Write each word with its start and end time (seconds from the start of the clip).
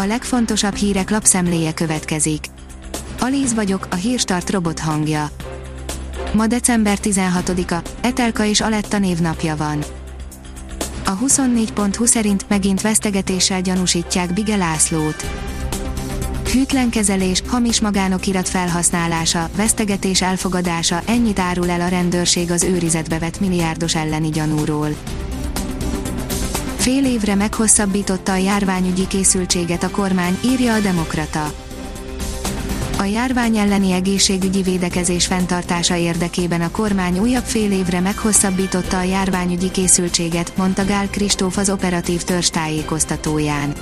A 0.00 0.04
legfontosabb 0.04 0.74
hírek 0.74 1.10
lapszemléje 1.10 1.74
következik. 1.74 2.44
Alíz 3.20 3.54
vagyok, 3.54 3.86
a 3.90 3.94
hírstart 3.94 4.50
robot 4.50 4.78
hangja. 4.78 5.30
Ma 6.32 6.46
december 6.46 6.98
16-a, 7.02 7.88
Etelka 8.00 8.44
és 8.44 8.60
Aletta 8.60 8.98
névnapja 8.98 9.56
van. 9.56 9.84
A 11.04 11.18
24.20 11.18 12.06
szerint 12.06 12.48
megint 12.48 12.80
vesztegetéssel 12.80 13.60
gyanúsítják 13.60 14.32
Bige 14.32 14.56
Lászlót. 14.56 15.26
Hűtlen 16.52 16.90
kezelés, 16.90 17.42
hamis 17.46 17.80
magánokirat 17.80 18.48
felhasználása, 18.48 19.48
vesztegetés 19.56 20.22
elfogadása, 20.22 21.02
ennyit 21.06 21.38
árul 21.38 21.70
el 21.70 21.80
a 21.80 21.88
rendőrség 21.88 22.50
az 22.50 22.62
őrizetbe 22.62 23.18
vett 23.18 23.40
milliárdos 23.40 23.94
elleni 23.94 24.30
gyanúról. 24.30 24.88
Fél 26.88 27.04
évre 27.04 27.34
meghosszabbította 27.34 28.32
a 28.32 28.36
járványügyi 28.36 29.06
készültséget 29.06 29.82
a 29.82 29.90
kormány, 29.90 30.38
írja 30.44 30.74
a 30.74 30.80
Demokrata. 30.80 31.52
A 32.98 33.02
járvány 33.02 33.56
elleni 33.56 33.92
egészségügyi 33.92 34.62
védekezés 34.62 35.26
fenntartása 35.26 35.96
érdekében 35.96 36.60
a 36.60 36.70
kormány 36.70 37.18
újabb 37.18 37.44
fél 37.44 37.72
évre 37.72 38.00
meghosszabbította 38.00 38.98
a 38.98 39.02
járványügyi 39.02 39.70
készültséget, 39.70 40.56
mondta 40.56 40.84
Gál 40.84 41.08
Kristóf 41.08 41.56
az 41.56 41.70
operatív 41.70 42.22
törzs 42.22 42.48
tájékoztatóján. 42.48 43.72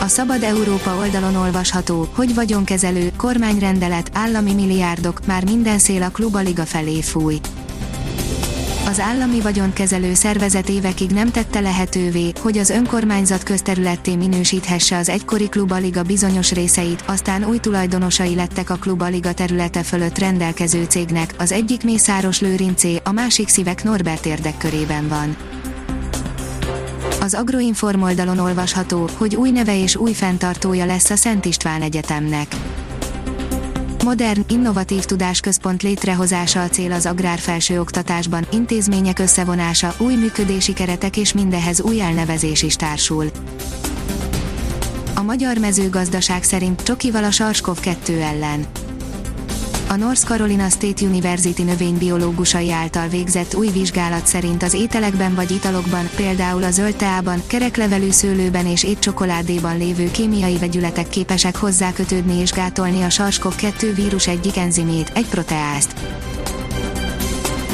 A 0.00 0.06
Szabad 0.06 0.42
Európa 0.42 0.96
oldalon 0.96 1.36
olvasható, 1.36 2.08
hogy 2.14 2.34
vagyonkezelő, 2.34 3.12
kormányrendelet, 3.16 4.10
állami 4.12 4.54
milliárdok, 4.54 5.26
már 5.26 5.44
minden 5.44 5.78
szél 5.78 6.02
a 6.02 6.10
klubaliga 6.10 6.64
felé 6.64 7.00
fúj. 7.00 7.40
Az 8.86 9.00
állami 9.00 9.40
vagyonkezelő 9.40 10.14
szervezet 10.14 10.68
évekig 10.68 11.10
nem 11.10 11.30
tette 11.30 11.60
lehetővé, 11.60 12.32
hogy 12.40 12.58
az 12.58 12.70
önkormányzat 12.70 13.42
közterületté 13.42 14.16
minősíthesse 14.16 14.96
az 14.96 15.08
egykori 15.08 15.48
klubaliga 15.48 16.02
bizonyos 16.02 16.52
részeit, 16.52 17.04
aztán 17.06 17.44
új 17.44 17.58
tulajdonosai 17.58 18.34
lettek 18.34 18.70
a 18.70 18.74
klubaliga 18.74 19.32
területe 19.32 19.82
fölött 19.82 20.18
rendelkező 20.18 20.84
cégnek, 20.84 21.34
az 21.38 21.52
egyik 21.52 21.84
Mészáros 21.84 22.40
Lőrincé, 22.40 23.00
a 23.04 23.12
másik 23.12 23.48
Szívek 23.48 23.84
Norbert 23.84 24.26
érdekkörében 24.26 25.08
van. 25.08 25.36
Az 27.20 27.34
Agroinform 27.34 28.02
oldalon 28.02 28.38
olvasható, 28.38 29.08
hogy 29.16 29.36
új 29.36 29.50
neve 29.50 29.82
és 29.82 29.96
új 29.96 30.12
fenntartója 30.12 30.84
lesz 30.84 31.10
a 31.10 31.16
Szent 31.16 31.44
István 31.44 31.82
Egyetemnek. 31.82 32.46
Modern, 34.04 34.44
innovatív 34.48 35.04
tudásközpont 35.04 35.82
létrehozása 35.82 36.62
a 36.62 36.68
cél 36.68 36.92
az 36.92 37.06
agrár 37.06 37.38
felsőoktatásban, 37.38 38.46
intézmények 38.52 39.18
összevonása, 39.18 39.94
új 39.98 40.14
működési 40.14 40.72
keretek 40.72 41.16
és 41.16 41.32
mindehez 41.32 41.80
új 41.80 42.00
elnevezés 42.00 42.62
is 42.62 42.76
társul. 42.76 43.26
A 45.14 45.22
magyar 45.22 45.58
mezőgazdaság 45.58 46.42
szerint 46.42 46.82
csokival 46.82 47.24
a 47.24 47.30
Sarskov 47.30 47.80
2 47.80 48.20
ellen 48.20 48.66
a 49.92 49.96
North 49.96 50.24
Carolina 50.24 50.68
State 50.68 51.04
University 51.04 51.62
növénybiológusai 51.62 52.70
által 52.70 53.08
végzett 53.08 53.54
új 53.54 53.68
vizsgálat 53.68 54.26
szerint 54.26 54.62
az 54.62 54.74
ételekben 54.74 55.34
vagy 55.34 55.50
italokban, 55.50 56.08
például 56.16 56.62
a 56.62 56.70
zöld 56.70 56.96
teában, 56.96 57.42
kereklevelű 57.46 58.10
szőlőben 58.10 58.66
és 58.66 58.84
étcsokoládéban 58.84 59.78
lévő 59.78 60.10
kémiai 60.10 60.56
vegyületek 60.58 61.08
képesek 61.08 61.56
hozzákötődni 61.56 62.40
és 62.40 62.50
gátolni 62.50 63.02
a 63.02 63.10
SARS-CoV-2 63.10 63.92
vírus 63.94 64.26
egyik 64.26 64.56
enzimét, 64.56 65.12
egy 65.14 65.28
proteázt. 65.28 65.94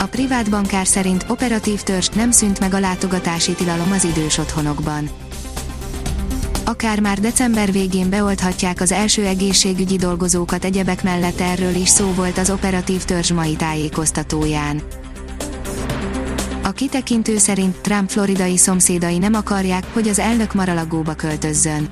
A 0.00 0.06
privát 0.06 0.50
bankár 0.50 0.86
szerint 0.86 1.24
operatív 1.28 1.82
törzs 1.82 2.08
nem 2.08 2.30
szűnt 2.30 2.60
meg 2.60 2.74
a 2.74 2.78
látogatási 2.78 3.52
tilalom 3.52 3.92
az 3.92 4.04
idős 4.04 4.38
otthonokban 4.38 5.23
akár 6.64 7.00
már 7.00 7.18
december 7.18 7.72
végén 7.72 8.10
beolthatják 8.10 8.80
az 8.80 8.92
első 8.92 9.24
egészségügyi 9.24 9.96
dolgozókat 9.96 10.64
egyebek 10.64 11.02
mellett 11.02 11.40
erről 11.40 11.74
is 11.74 11.88
szó 11.88 12.12
volt 12.12 12.38
az 12.38 12.50
operatív 12.50 13.04
törzs 13.04 13.32
mai 13.32 13.56
tájékoztatóján. 13.56 14.82
A 16.62 16.70
kitekintő 16.70 17.38
szerint 17.38 17.76
Trump 17.76 18.10
floridai 18.10 18.56
szomszédai 18.56 19.18
nem 19.18 19.34
akarják, 19.34 19.84
hogy 19.92 20.08
az 20.08 20.18
elnök 20.18 20.54
maralagóba 20.54 21.14
költözzön 21.14 21.88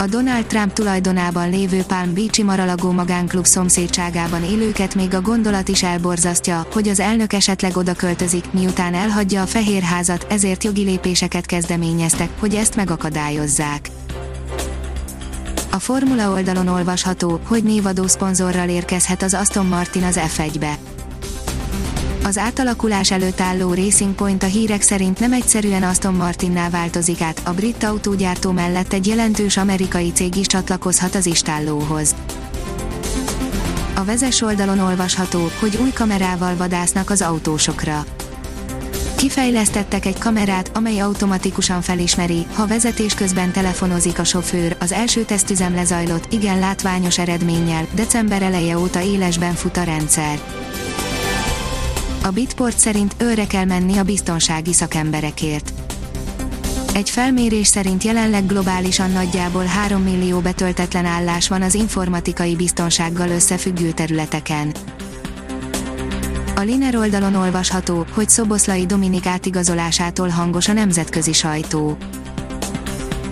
a 0.00 0.06
Donald 0.06 0.46
Trump 0.46 0.72
tulajdonában 0.72 1.50
lévő 1.50 1.82
Palm 1.82 2.14
Beach-i 2.14 2.42
Maralagó 2.42 2.90
magánklub 2.90 3.44
szomszédságában 3.44 4.44
élőket 4.44 4.94
még 4.94 5.14
a 5.14 5.20
gondolat 5.20 5.68
is 5.68 5.82
elborzasztja, 5.82 6.66
hogy 6.72 6.88
az 6.88 7.00
elnök 7.00 7.32
esetleg 7.32 7.76
oda 7.76 7.94
költözik, 7.94 8.52
miután 8.52 8.94
elhagyja 8.94 9.42
a 9.42 9.46
Fehérházat, 9.46 10.26
ezért 10.28 10.64
jogi 10.64 10.82
lépéseket 10.82 11.46
kezdeményeztek, 11.46 12.28
hogy 12.38 12.54
ezt 12.54 12.76
megakadályozzák. 12.76 13.90
A 15.70 15.78
Formula 15.78 16.30
oldalon 16.30 16.68
olvasható, 16.68 17.40
hogy 17.46 17.62
névadó 17.62 18.06
szponzorral 18.06 18.68
érkezhet 18.68 19.22
az 19.22 19.34
Aston 19.34 19.66
Martin 19.66 20.02
az 20.02 20.20
F1-be 20.36 20.78
az 22.30 22.38
átalakulás 22.38 23.10
előtt 23.10 23.40
álló 23.40 23.74
Racing 23.74 24.14
Point 24.14 24.42
a 24.42 24.46
hírek 24.46 24.82
szerint 24.82 25.20
nem 25.20 25.32
egyszerűen 25.32 25.82
Aston 25.82 26.14
Martinnál 26.14 26.70
változik 26.70 27.20
át, 27.20 27.40
a 27.44 27.52
brit 27.52 27.84
autógyártó 27.84 28.50
mellett 28.50 28.92
egy 28.92 29.06
jelentős 29.06 29.56
amerikai 29.56 30.12
cég 30.12 30.36
is 30.36 30.46
csatlakozhat 30.46 31.14
az 31.14 31.26
istállóhoz. 31.26 32.14
A 33.94 34.04
vezes 34.04 34.40
oldalon 34.42 34.78
olvasható, 34.78 35.50
hogy 35.60 35.78
új 35.82 35.90
kamerával 35.92 36.56
vadásznak 36.56 37.10
az 37.10 37.22
autósokra. 37.22 38.04
Kifejlesztettek 39.16 40.06
egy 40.06 40.18
kamerát, 40.18 40.70
amely 40.74 40.98
automatikusan 40.98 41.80
felismeri, 41.80 42.46
ha 42.54 42.66
vezetés 42.66 43.14
közben 43.14 43.52
telefonozik 43.52 44.18
a 44.18 44.24
sofőr. 44.24 44.76
Az 44.80 44.92
első 44.92 45.22
tesztüzem 45.22 45.74
lezajlott, 45.74 46.32
igen 46.32 46.58
látványos 46.58 47.18
eredménnyel, 47.18 47.86
december 47.94 48.42
eleje 48.42 48.78
óta 48.78 49.00
élesben 49.02 49.54
fut 49.54 49.76
a 49.76 49.82
rendszer. 49.82 50.38
A 52.22 52.30
Bitport 52.30 52.78
szerint 52.78 53.14
őre 53.18 53.46
kell 53.46 53.64
menni 53.64 53.96
a 53.96 54.02
biztonsági 54.02 54.72
szakemberekért. 54.72 55.72
Egy 56.94 57.10
felmérés 57.10 57.66
szerint 57.66 58.02
jelenleg 58.02 58.46
globálisan 58.46 59.10
nagyjából 59.10 59.64
3 59.64 60.02
millió 60.02 60.38
betöltetlen 60.38 61.04
állás 61.04 61.48
van 61.48 61.62
az 61.62 61.74
informatikai 61.74 62.56
biztonsággal 62.56 63.28
összefüggő 63.28 63.90
területeken. 63.90 64.74
A 66.56 66.60
Liner 66.60 66.96
oldalon 66.96 67.34
olvasható, 67.34 68.06
hogy 68.12 68.28
Szoboszlai 68.28 68.86
Dominik 68.86 69.26
átigazolásától 69.26 70.28
hangos 70.28 70.68
a 70.68 70.72
nemzetközi 70.72 71.32
sajtó. 71.32 71.96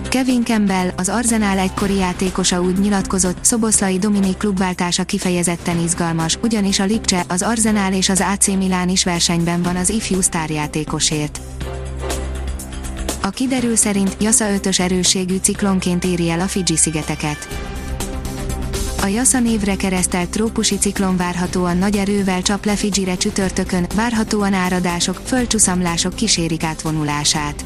Kevin 0.09 0.43
Campbell, 0.43 0.89
az 0.97 1.09
Arzenál 1.09 1.57
egykori 1.57 1.95
játékosa 1.95 2.61
úgy 2.61 2.79
nyilatkozott, 2.79 3.37
Szoboszlai 3.41 3.99
Dominik 3.99 4.37
klubváltása 4.37 5.03
kifejezetten 5.03 5.79
izgalmas, 5.79 6.37
ugyanis 6.43 6.79
a 6.79 6.85
Lipcse, 6.85 7.23
az 7.27 7.41
Arzenál 7.41 7.93
és 7.93 8.09
az 8.09 8.23
AC 8.33 8.47
Milán 8.47 8.89
is 8.89 9.03
versenyben 9.03 9.61
van 9.61 9.75
az 9.75 9.89
ifjú 9.89 10.21
sztárjátékosért. 10.21 11.39
A 13.21 13.29
kiderül 13.29 13.75
szerint 13.75 14.15
Jasza 14.19 14.45
5-ös 14.45 14.79
erősségű 14.79 15.37
ciklonként 15.41 16.03
éri 16.03 16.29
el 16.29 16.39
a 16.39 16.47
Fidzsi-szigeteket. 16.47 17.47
A 19.01 19.07
Jasza 19.07 19.39
névre 19.39 19.75
keresztelt 19.75 20.29
trópusi 20.29 20.77
ciklon 20.77 21.17
várhatóan 21.17 21.77
nagy 21.77 21.97
erővel 21.97 22.41
csap 22.41 22.65
le 22.65 22.75
Fidzsire 22.75 23.17
csütörtökön, 23.17 23.87
várhatóan 23.95 24.53
áradások, 24.53 25.21
földcsuszamlások 25.25 26.15
kísérik 26.15 26.63
átvonulását 26.63 27.65